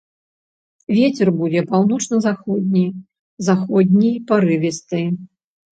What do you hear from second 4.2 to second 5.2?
парывісты.